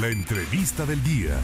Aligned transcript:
La 0.00 0.08
entrevista 0.08 0.84
del 0.84 1.00
día. 1.04 1.38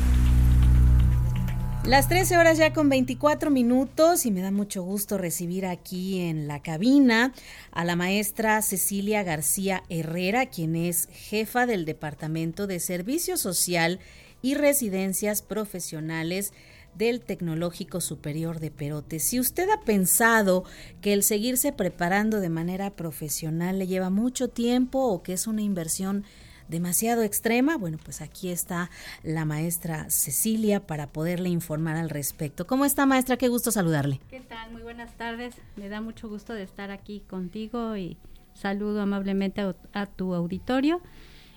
Las 1.85 2.09
13 2.09 2.37
horas 2.37 2.59
ya 2.59 2.73
con 2.73 2.89
24 2.89 3.49
minutos 3.49 4.27
y 4.27 4.33
me 4.33 4.41
da 4.41 4.51
mucho 4.51 4.83
gusto 4.83 5.19
recibir 5.19 5.67
aquí 5.67 6.19
en 6.19 6.49
la 6.49 6.61
cabina 6.61 7.33
a 7.71 7.85
la 7.85 7.95
maestra 7.95 8.61
Cecilia 8.63 9.23
García 9.23 9.85
Herrera, 9.89 10.47
quien 10.47 10.75
es 10.75 11.09
jefa 11.13 11.65
del 11.65 11.85
Departamento 11.85 12.67
de 12.67 12.81
Servicio 12.81 13.37
Social 13.37 14.01
y 14.43 14.55
Residencias 14.55 15.43
Profesionales 15.43 16.53
del 16.97 17.21
Tecnológico 17.21 18.01
Superior 18.01 18.59
de 18.59 18.73
Perote. 18.73 19.21
Si 19.21 19.39
usted 19.39 19.71
ha 19.71 19.81
pensado 19.83 20.65
que 21.01 21.13
el 21.13 21.23
seguirse 21.23 21.73
preparando 21.73 22.41
de 22.41 22.49
manera 22.49 22.91
profesional 22.97 23.79
le 23.79 23.87
lleva 23.87 24.11
mucho 24.11 24.49
tiempo 24.49 25.07
o 25.07 25.23
que 25.23 25.35
es 25.35 25.47
una 25.47 25.63
inversión 25.63 26.25
demasiado 26.71 27.23
extrema, 27.23 27.77
bueno, 27.77 27.99
pues 28.03 28.23
aquí 28.23 28.49
está 28.51 28.91
la 29.23 29.45
maestra 29.45 30.09
Cecilia 30.09 30.87
para 30.87 31.09
poderle 31.09 31.49
informar 31.49 31.97
al 31.97 32.09
respecto. 32.09 32.67
¿Cómo 32.67 32.85
está 32.85 33.07
maestra? 33.07 33.37
Qué 33.37 33.49
gusto 33.49 33.71
saludarle. 33.73 34.21
¿Qué 34.31 34.41
tal? 34.41 34.71
Muy 34.71 34.83
buenas 34.83 35.13
tardes. 35.17 35.57
Me 35.77 35.89
da 35.89 36.01
mucho 36.01 36.29
gusto 36.29 36.55
de 36.55 36.63
estar 36.63 36.91
aquí 36.91 37.23
contigo 37.29 37.97
y 37.97 38.17
saludo 38.55 39.03
amablemente 39.03 39.75
a, 39.93 40.07
tu 40.07 40.35
auditorio. 40.35 41.03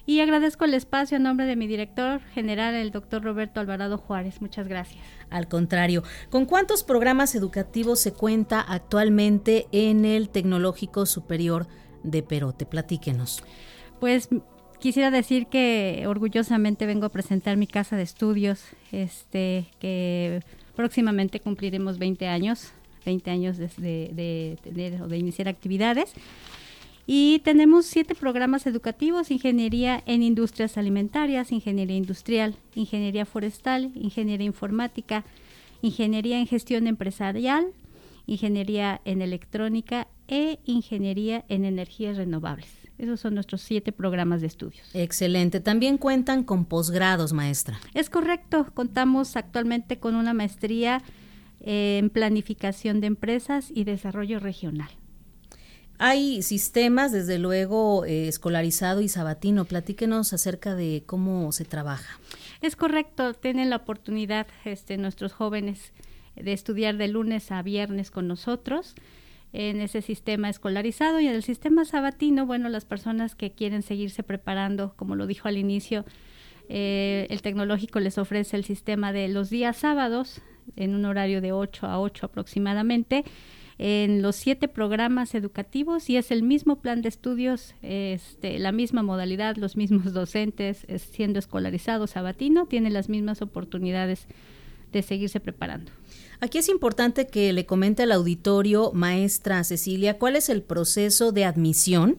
Y 0.06 0.20
agradezco 0.20 0.66
el 0.66 0.74
espacio 0.74 1.16
en 1.16 1.24
nombre 1.24 1.46
de 1.46 1.56
mi 1.56 1.66
director 1.66 2.20
general, 2.34 2.74
el 2.74 2.92
doctor 2.92 3.24
Roberto 3.24 3.62
Alvarado 3.62 3.98
Juárez. 3.98 4.42
Muchas 4.42 4.68
gracias. 4.68 5.02
Al 5.30 5.48
contrario, 5.48 6.04
¿con 6.30 6.46
cuántos 6.46 6.84
programas 6.84 7.36
educativos 7.36 8.02
se 8.02 8.12
cuenta 8.12 8.60
actualmente 8.60 9.68
en 9.72 10.04
el 10.04 10.30
Tecnológico 10.30 11.06
Superior 11.06 11.68
de 12.04 12.22
Perote? 12.22 12.66
Platíquenos. 12.66 13.44
Pues 14.02 14.28
quisiera 14.84 15.12
decir 15.12 15.48
que 15.48 16.04
orgullosamente 16.08 16.86
vengo 16.86 17.06
a 17.06 17.10
presentar 17.10 17.56
mi 17.56 17.68
casa 17.68 17.96
de 17.96 18.04
estudios, 18.04 18.66
este, 18.92 19.68
que 19.80 20.42
próximamente 20.76 21.40
cumpliremos 21.40 21.98
20 22.00 22.28
años, 22.28 22.74
20 23.06 23.32
años 23.32 23.58
de, 23.58 23.70
de, 23.78 24.58
de, 24.66 25.18
iniciar 25.18 25.48
actividades. 25.48 26.12
Y 27.08 27.40
tenemos 27.46 27.86
siete 27.86 28.14
programas 28.14 28.68
educativos, 28.68 29.32
ingeniería 29.32 30.04
en 30.06 30.22
industrias 30.22 30.78
alimentarias, 30.78 31.54
ingeniería 31.54 31.96
industrial, 31.96 32.58
ingeniería 32.76 33.26
forestal, 33.26 33.90
ingeniería 33.96 34.46
informática, 34.46 35.24
ingeniería 35.82 36.40
en 36.40 36.48
gestión 36.48 36.88
empresarial, 36.88 37.68
ingeniería 38.28 39.00
en 39.06 39.22
electrónica 39.22 40.10
e 40.28 40.60
ingeniería 40.66 41.46
en 41.48 41.64
energías 41.64 42.18
renovables. 42.18 42.83
Esos 42.98 43.20
son 43.20 43.34
nuestros 43.34 43.62
siete 43.62 43.92
programas 43.92 44.42
de 44.42 44.48
estudios. 44.48 44.90
Excelente. 44.94 45.60
También 45.60 45.98
cuentan 45.98 46.44
con 46.44 46.66
posgrados, 46.66 47.34
maestra. 47.34 47.80
Es 47.94 48.10
correcto. 48.10 48.68
Contamos 48.74 49.36
actualmente 49.36 50.00
con 50.00 50.16
una 50.16 50.34
maestría 50.34 51.02
en 51.60 52.10
planificación 52.10 53.02
de 53.02 53.08
empresas 53.08 53.72
y 53.74 53.84
desarrollo 53.86 54.40
regional. 54.40 54.90
Hay 55.98 56.42
sistemas, 56.42 57.12
desde 57.12 57.40
luego, 57.40 58.06
eh, 58.06 58.28
escolarizado 58.28 59.02
y 59.02 59.08
sabatino. 59.08 59.66
Platíquenos 59.66 60.34
acerca 60.34 60.76
de 60.76 61.04
cómo 61.06 61.52
se 61.52 61.66
trabaja. 61.66 62.20
Es 62.62 62.76
correcto. 62.76 63.34
Tienen 63.34 63.70
la 63.70 63.78
oportunidad 63.78 64.48
este, 64.66 64.98
nuestros 64.98 65.34
jóvenes 65.34 65.94
de 66.36 66.54
estudiar 66.54 66.98
de 66.98 67.08
lunes 67.08 67.52
a 67.52 67.62
viernes 67.62 68.12
con 68.12 68.28
nosotros 68.28 68.96
en 69.54 69.82
ese 69.82 70.02
sistema 70.02 70.50
escolarizado 70.50 71.20
y 71.20 71.28
en 71.28 71.36
el 71.36 71.44
sistema 71.44 71.86
sabatino, 71.86 72.46
bueno, 72.46 72.70
las 72.70 72.86
personas 72.86 73.36
que 73.36 73.52
quieren 73.52 73.84
seguirse 73.84 74.24
preparando, 74.24 74.94
como 74.98 75.16
lo 75.16 75.28
dijo 75.28 75.48
al 75.48 75.58
inicio, 75.58 76.06
eh, 76.70 77.28
el 77.30 77.42
tecnológico 77.42 78.00
les 78.00 78.18
ofrece 78.18 78.58
el 78.58 78.66
sistema 78.66 79.14
de 79.14 79.28
los 79.28 79.50
días 79.50 79.78
sábados 79.78 80.42
en 80.76 80.96
un 80.96 81.06
horario 81.06 81.40
de 81.40 81.52
8 81.52 81.86
a 81.86 82.00
8 82.00 82.26
aproximadamente 82.26 83.24
en 83.78 84.22
los 84.22 84.36
siete 84.36 84.68
programas 84.68 85.36
educativos 85.36 86.10
y 86.10 86.18
es 86.18 86.32
el 86.32 86.44
mismo 86.44 86.80
plan 86.82 87.02
de 87.02 87.10
estudios, 87.10 87.76
este, 87.82 88.60
la 88.60 88.72
misma 88.72 89.04
modalidad, 89.04 89.58
los 89.58 89.76
mismos 89.76 90.14
docentes, 90.14 90.86
siendo 90.98 91.40
escolarizado 91.40 92.08
sabatino, 92.08 92.66
tiene 92.66 92.90
las 92.90 93.10
mismas 93.10 93.42
oportunidades 93.42 94.28
de 94.94 95.02
seguirse 95.02 95.40
preparando. 95.40 95.92
Aquí 96.40 96.58
es 96.58 96.70
importante 96.70 97.28
que 97.28 97.54
le 97.54 97.66
comente 97.66 98.04
al 98.04 98.12
auditorio, 98.12 98.92
maestra 98.94 99.64
Cecilia, 99.64 100.18
cuál 100.18 100.36
es 100.36 100.50
el 100.50 100.62
proceso 100.62 101.32
de 101.32 101.46
admisión 101.46 102.18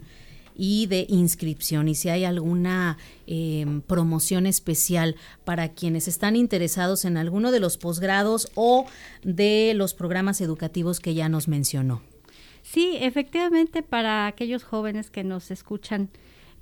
y 0.56 0.86
de 0.86 1.06
inscripción 1.08 1.88
y 1.88 1.94
si 1.94 2.08
hay 2.08 2.24
alguna 2.24 2.96
em, 3.26 3.80
promoción 3.80 4.46
especial 4.46 5.16
para 5.44 5.70
quienes 5.70 6.06
están 6.08 6.36
interesados 6.36 7.04
en 7.04 7.16
alguno 7.16 7.50
de 7.50 7.60
los 7.60 7.76
posgrados 7.76 8.50
o 8.54 8.86
de 9.22 9.72
los 9.74 9.94
programas 9.94 10.40
educativos 10.40 11.00
que 11.00 11.14
ya 11.14 11.28
nos 11.28 11.48
mencionó. 11.48 12.02
Sí, 12.62 12.96
efectivamente, 13.00 13.82
para 13.82 14.26
aquellos 14.26 14.64
jóvenes 14.64 15.10
que 15.10 15.22
nos 15.22 15.50
escuchan 15.50 16.08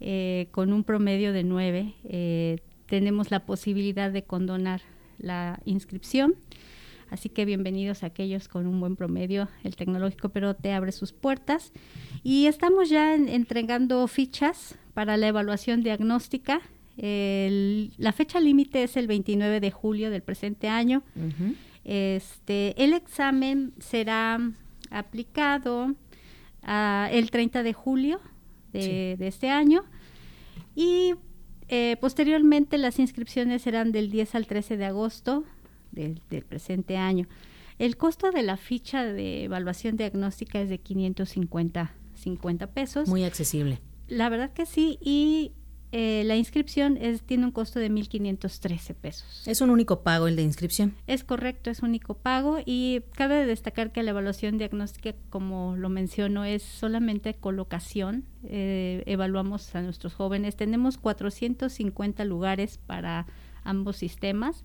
eh, 0.00 0.48
con 0.50 0.72
un 0.72 0.82
promedio 0.84 1.32
de 1.32 1.44
nueve, 1.44 1.94
eh, 2.04 2.58
tenemos 2.86 3.30
la 3.30 3.46
posibilidad 3.46 4.10
de 4.10 4.24
condonar 4.24 4.82
la 5.22 5.60
inscripción. 5.64 6.34
Así 7.10 7.28
que 7.28 7.44
bienvenidos 7.44 8.02
a 8.02 8.06
aquellos 8.06 8.48
con 8.48 8.66
un 8.66 8.80
buen 8.80 8.96
promedio. 8.96 9.48
El 9.64 9.76
tecnológico 9.76 10.30
pero 10.30 10.54
te 10.54 10.72
abre 10.72 10.92
sus 10.92 11.12
puertas. 11.12 11.72
Y 12.22 12.46
estamos 12.46 12.88
ya 12.88 13.14
entregando 13.14 14.06
fichas 14.08 14.76
para 14.94 15.16
la 15.16 15.28
evaluación 15.28 15.82
diagnóstica. 15.82 16.60
la 16.96 18.12
fecha 18.12 18.40
límite 18.40 18.82
es 18.82 18.96
el 18.96 19.06
29 19.06 19.60
de 19.60 19.70
julio 19.70 20.10
del 20.10 20.22
presente 20.22 20.68
año. 20.68 21.02
este, 21.84 22.82
el 22.82 22.92
examen 22.92 23.74
será 23.78 24.38
aplicado 24.90 25.94
el 27.10 27.30
30 27.30 27.62
de 27.62 27.72
julio 27.72 28.20
de, 28.72 29.16
este 29.20 29.50
año. 29.50 29.84
Y 30.74 31.14
eh, 31.74 31.96
posteriormente 31.96 32.76
las 32.76 32.98
inscripciones 32.98 33.62
serán 33.62 33.92
del 33.92 34.10
10 34.10 34.34
al 34.34 34.46
13 34.46 34.76
de 34.76 34.84
agosto 34.84 35.42
del, 35.90 36.20
presente 36.46 36.98
año. 36.98 37.26
El 37.78 37.96
costo 37.96 38.30
de 38.30 38.42
la 38.42 38.58
ficha 38.58 39.04
de 39.04 39.44
evaluación 39.44 39.96
diagnóstica 39.96 40.60
es 40.60 40.68
de 40.68 40.76
550 40.76 41.94
50 42.14 42.66
pesos. 42.66 43.08
Muy 43.08 43.24
accesible. 43.24 43.78
La 44.06 44.28
verdad 44.28 44.52
que 44.52 44.66
sí, 44.66 44.98
y 45.00 45.52
eh, 45.94 46.22
la 46.24 46.36
inscripción 46.36 46.96
es, 46.96 47.22
tiene 47.22 47.44
un 47.44 47.52
costo 47.52 47.78
de 47.78 47.90
1.513 47.90 48.94
pesos. 48.94 49.42
¿Es 49.46 49.60
un 49.60 49.68
único 49.68 50.00
pago 50.00 50.26
el 50.26 50.36
de 50.36 50.42
inscripción? 50.42 50.94
Es 51.06 51.22
correcto, 51.22 51.68
es 51.68 51.82
único 51.82 52.14
pago 52.14 52.58
y 52.64 53.02
cabe 53.14 53.44
destacar 53.44 53.92
que 53.92 54.02
la 54.02 54.10
evaluación 54.10 54.56
diagnóstica, 54.56 55.14
como 55.28 55.76
lo 55.76 55.90
menciono, 55.90 56.46
es 56.46 56.62
solamente 56.62 57.34
colocación. 57.34 58.24
Eh, 58.44 59.02
evaluamos 59.04 59.74
a 59.74 59.82
nuestros 59.82 60.14
jóvenes. 60.14 60.56
Tenemos 60.56 60.96
450 60.96 62.24
lugares 62.24 62.78
para 62.78 63.26
ambos 63.62 63.98
sistemas 63.98 64.64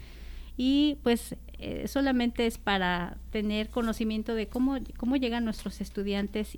y 0.56 0.98
pues 1.04 1.36
eh, 1.60 1.88
solamente 1.88 2.48
es 2.48 2.58
para 2.58 3.18
tener 3.32 3.70
conocimiento 3.70 4.34
de 4.34 4.48
cómo, 4.48 4.78
cómo 4.98 5.18
llegan 5.18 5.44
nuestros 5.44 5.82
estudiantes. 5.82 6.58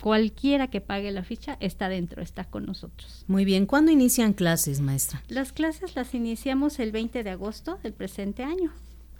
Cualquiera 0.00 0.68
que 0.68 0.80
pague 0.80 1.10
la 1.10 1.24
ficha 1.24 1.56
está 1.60 1.88
dentro, 1.88 2.22
está 2.22 2.44
con 2.44 2.64
nosotros. 2.64 3.24
Muy 3.26 3.44
bien, 3.44 3.66
¿cuándo 3.66 3.92
inician 3.92 4.32
clases, 4.32 4.80
maestra? 4.80 5.22
Las 5.28 5.52
clases 5.52 5.94
las 5.94 6.14
iniciamos 6.14 6.78
el 6.78 6.92
20 6.92 7.22
de 7.22 7.30
agosto 7.30 7.78
del 7.82 7.92
presente 7.92 8.42
año. 8.42 8.72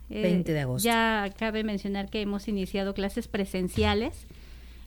20 0.09 0.51
eh, 0.51 0.55
de 0.55 0.61
agosto. 0.61 0.85
Ya 0.85 1.31
cabe 1.37 1.65
mencionar 1.65 2.09
que 2.09 2.21
hemos 2.21 2.49
iniciado 2.49 2.95
clases 2.95 3.29
presenciales 3.29 4.27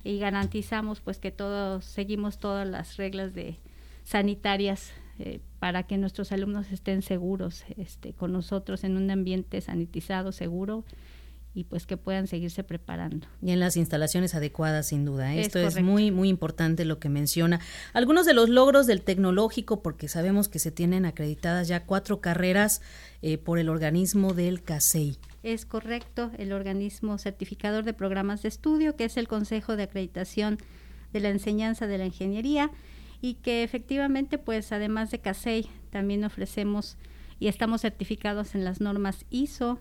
y 0.04 0.18
garantizamos 0.20 1.00
pues 1.00 1.20
que 1.20 1.32
todos 1.32 1.86
seguimos 1.86 2.38
todas 2.38 2.68
las 2.68 2.98
reglas 2.98 3.34
de 3.34 3.58
sanitarias 4.04 4.92
eh, 5.20 5.40
para 5.60 5.84
que 5.84 5.98
nuestros 5.98 6.32
alumnos 6.32 6.72
estén 6.72 7.02
seguros 7.04 7.64
este, 7.78 8.14
con 8.14 8.34
nosotros 8.34 8.84
en 8.84 8.98
un 8.98 9.10
ambiente 9.12 9.62
sanitizado, 9.62 10.32
seguro 10.32 10.84
y 11.56 11.66
pues 11.66 11.86
que 11.86 11.98
puedan 11.98 12.28
seguirse 12.28 12.64
preparando. 12.64 13.28
Y 13.42 13.52
en 13.52 13.60
las 13.60 13.78
instalaciones 13.78 14.34
adecuadas, 14.34 14.88
sin 14.88 15.06
duda. 15.06 15.34
¿eh? 15.36 15.42
Esto 15.42 15.60
es 15.60 15.82
muy, 15.82 16.12
muy 16.12 16.30
importante 16.30 16.84
lo 16.86 17.00
que 17.00 17.10
menciona. 17.10 17.60
Algunos 17.94 18.26
de 18.26 18.34
los 18.34 18.50
logros 18.50 18.88
del 18.88 19.02
tecnológico, 19.02 19.82
porque 19.82 20.08
sabemos 20.08 20.50
que 20.50 20.60
se 20.60 20.72
tienen 20.72 21.06
acreditadas 21.06 21.68
ya 21.68 21.86
cuatro 21.86 22.22
carreras 22.22 22.82
eh, 23.22 23.38
por 23.38 23.60
el 23.60 23.70
organismo 23.70 24.34
del 24.34 24.64
CASEI. 24.64 25.18
Es 25.44 25.66
correcto, 25.66 26.32
el 26.38 26.54
organismo 26.54 27.18
certificador 27.18 27.84
de 27.84 27.94
programas 27.94 28.42
de 28.42 28.50
estudio, 28.50 28.96
que 28.96 29.06
es 29.06 29.18
el 29.18 29.28
Consejo 29.28 29.76
de 29.76 29.84
Acreditación 29.84 30.58
de 31.12 31.20
la 31.20 31.30
Enseñanza 31.30 31.86
de 31.86 31.98
la 31.98 32.06
Ingeniería 32.06 32.72
y 33.22 33.36
que 33.36 33.64
efectivamente 33.64 34.38
pues 34.38 34.72
además 34.72 35.12
de 35.12 35.20
CASEI 35.20 35.70
también 35.92 36.24
ofrecemos 36.24 36.98
y 37.40 37.48
estamos 37.48 37.82
certificados 37.82 38.56
en 38.56 38.66
las 38.66 38.82
normas 38.82 39.26
ISO. 39.30 39.80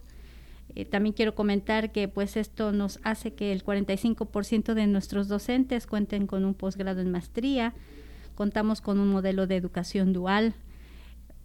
Eh, 0.74 0.84
también 0.84 1.12
quiero 1.12 1.34
comentar 1.34 1.92
que 1.92 2.08
pues 2.08 2.36
esto 2.36 2.72
nos 2.72 2.98
hace 3.02 3.34
que 3.34 3.52
el 3.52 3.64
45% 3.64 4.74
de 4.74 4.86
nuestros 4.86 5.28
docentes 5.28 5.86
cuenten 5.86 6.26
con 6.26 6.44
un 6.44 6.54
posgrado 6.54 7.00
en 7.00 7.10
maestría, 7.10 7.74
contamos 8.34 8.80
con 8.80 8.98
un 8.98 9.08
modelo 9.08 9.46
de 9.46 9.56
educación 9.56 10.12
dual, 10.12 10.54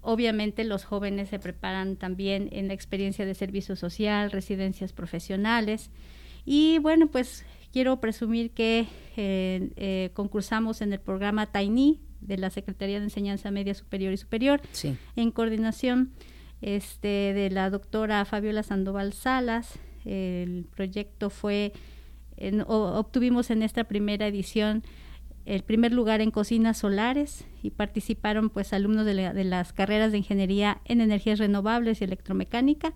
obviamente 0.02 0.64
los 0.64 0.86
jóvenes 0.86 1.28
se 1.30 1.38
preparan 1.40 1.98
también 1.98 2.48
en 2.54 2.70
la 2.70 2.74
experiencia 2.74 3.26
de 3.26 3.34
servicio 3.34 3.76
social, 3.76 4.32
residencias 4.32 4.94
profesionales. 4.94 5.92
Y 6.46 6.80
bueno, 6.80 7.08
pues 7.08 7.46
quiero 7.74 8.00
presumir 8.00 8.52
que 8.52 8.88
eh, 9.18 9.70
eh, 9.76 10.12
concursamos 10.14 10.82
en 10.82 10.94
el 10.94 11.02
programa 11.02 11.48
Tiny 11.48 12.00
de 12.22 12.38
la 12.38 12.50
Secretaría 12.50 13.00
de 13.00 13.04
Enseñanza 13.04 13.52
Media 13.52 13.74
Superior 13.74 14.14
y 14.14 14.18
Superior, 14.18 14.62
en 15.16 15.32
coordinación 15.32 16.14
este, 16.62 17.34
de 17.34 17.50
la 17.50 17.70
doctora 17.70 18.26
Fabiola 18.26 18.64
Sandoval 18.64 19.14
Salas. 19.14 19.80
El 20.06 20.66
proyecto 20.76 21.30
fue, 21.30 21.74
obtuvimos 22.68 23.50
en 23.50 23.64
esta 23.64 23.84
primera 23.84 24.28
edición 24.28 24.84
el 25.46 25.64
primer 25.64 25.94
lugar 25.94 26.20
en 26.20 26.30
cocinas 26.30 26.78
solares 26.78 27.46
y 27.64 27.70
participaron 27.70 28.50
pues 28.50 28.74
alumnos 28.74 29.06
de, 29.06 29.14
de, 29.14 29.44
las 29.46 29.72
carreras 29.72 30.12
de 30.12 30.18
ingeniería 30.18 30.82
en 30.84 31.00
energías 31.00 31.40
renovables 31.40 32.02
y 32.02 32.04
electromecánica. 32.04 32.94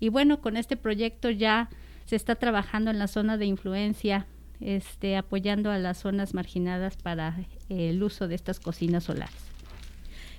Y 0.00 0.08
bueno, 0.08 0.40
con 0.40 0.56
este 0.56 0.78
proyecto 0.78 1.28
ya 1.28 1.68
se 2.06 2.16
está 2.16 2.36
trabajando 2.36 2.90
en 2.90 2.98
la 2.98 3.08
zona 3.08 3.36
de 3.36 3.44
influencia, 3.44 4.26
este, 4.60 5.16
apoyando 5.16 5.70
a 5.70 5.78
las 5.78 5.98
zonas 5.98 6.32
marginadas 6.34 6.96
para 6.96 7.44
el 7.68 8.02
uso 8.02 8.26
de 8.26 8.36
estas 8.36 8.58
cocinas 8.58 9.04
solares. 9.04 9.51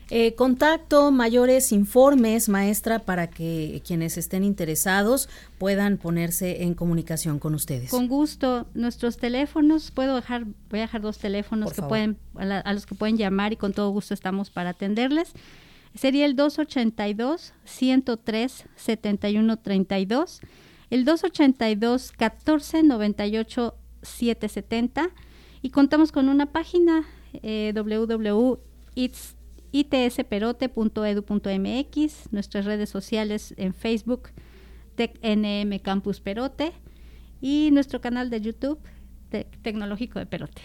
Eh, 0.09 0.35
contacto, 0.35 1.11
mayores 1.11 1.71
informes, 1.71 2.49
maestra, 2.49 2.99
para 2.99 3.29
que 3.29 3.81
quienes 3.85 4.17
estén 4.17 4.43
interesados 4.43 5.29
puedan 5.57 5.97
ponerse 5.97 6.63
en 6.63 6.73
comunicación 6.73 7.39
con 7.39 7.55
ustedes. 7.55 7.89
Con 7.89 8.07
gusto. 8.07 8.67
Nuestros 8.73 9.17
teléfonos, 9.17 9.91
puedo 9.91 10.15
dejar, 10.15 10.45
voy 10.69 10.79
a 10.79 10.83
dejar 10.83 11.01
dos 11.01 11.17
teléfonos 11.17 11.73
que 11.73 11.81
pueden, 11.81 12.17
a, 12.35 12.73
los 12.73 12.85
que 12.85 12.95
pueden 12.95 13.17
llamar 13.17 13.53
y 13.53 13.55
con 13.55 13.73
todo 13.73 13.89
gusto 13.89 14.13
estamos 14.13 14.49
para 14.49 14.71
atenderles. 14.71 15.31
Sería 15.95 16.25
el 16.25 16.35
282 16.35 17.53
103 17.65 18.65
7132, 18.75 20.41
el 20.89 21.05
282 21.05 22.11
14 22.11 22.83
98 22.83 23.75
770 24.01 25.09
y 25.61 25.69
contamos 25.69 26.11
con 26.11 26.29
una 26.29 26.47
página 26.47 27.05
eh, 27.41 27.71
itsperote.edu.mx, 29.73 32.31
nuestras 32.31 32.65
redes 32.65 32.89
sociales 32.89 33.53
en 33.57 33.73
Facebook, 33.73 34.29
TecNM 34.95 35.79
Campus 35.79 36.21
Perote 36.21 36.71
y 37.41 37.71
nuestro 37.71 37.99
canal 37.99 38.29
de 38.29 38.39
YouTube, 38.39 38.79
Tecnológico 39.63 40.19
de 40.19 40.27
Perote. 40.27 40.61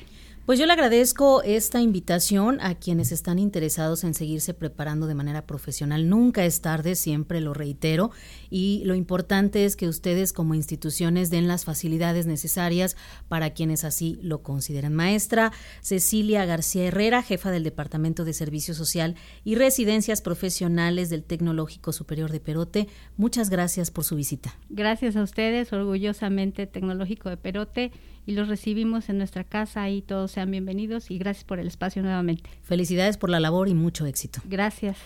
Pues 0.49 0.59
yo 0.59 0.65
le 0.65 0.73
agradezco 0.73 1.43
esta 1.43 1.83
invitación 1.83 2.59
a 2.63 2.75
quienes 2.75 3.13
están 3.13 3.39
interesados 3.39 4.03
en 4.03 4.15
seguirse 4.15 4.55
preparando 4.55 5.07
de 5.07 5.15
manera 5.15 5.47
profesional. 5.47 6.09
Nunca 6.09 6.47
es 6.47 6.63
tarde, 6.63 6.95
siempre 6.95 7.43
lo 7.43 7.53
reitero, 7.53 8.13
y 8.49 8.81
lo 8.87 8.95
importante 8.95 9.67
es 9.67 9.77
que 9.77 9.89
ustedes 9.89 10.33
como 10.33 10.55
instituciones 10.55 11.29
den 11.29 11.49
las 11.49 11.67
facilidades 11.67 12.25
necesarias 12.25 12.97
para 13.29 13.51
quienes 13.51 13.85
así 13.85 14.19
lo 14.23 14.43
consideren. 14.43 14.95
Maestra 14.95 15.53
Cecilia 15.83 16.47
García 16.47 16.87
Herrera, 16.87 17.23
jefa 17.23 17.51
del 17.51 17.63
Departamento 17.63 18.25
de 18.25 18.33
Servicio 18.33 18.73
Social 18.73 19.17
y 19.45 19.55
Residencias 19.55 20.23
Profesionales 20.23 21.11
del 21.11 21.25
Tecnológico 21.25 21.93
Superior 21.93 22.33
de 22.33 22.41
Perote, 22.41 22.89
muchas 23.19 23.51
gracias 23.51 23.91
por 23.91 24.05
su 24.05 24.17
visita. 24.17 24.57
Gracias 24.71 25.15
a 25.17 25.23
ustedes, 25.25 25.75
orgullosamente 25.75 26.67
Tecnológico 26.67 27.29
de 27.29 27.37
Perote 27.37 27.93
y 28.29 28.33
los 28.33 28.47
recibimos 28.47 29.09
en 29.09 29.17
nuestra 29.17 29.43
casa 29.43 29.89
y 29.89 30.03
todos 30.03 30.33
sean 30.33 30.51
bienvenidos 30.51 31.11
y 31.11 31.17
gracias 31.17 31.45
por 31.45 31.59
el 31.61 31.67
espacio 31.67 32.03
nuevamente. 32.03 32.51
Felicidades 32.63 33.17
por 33.17 33.31
la 33.31 33.41
labor 33.41 33.71
y 33.71 33.75
mucho 33.75 34.05
éxito. 34.05 34.43
Gracias. 34.45 34.99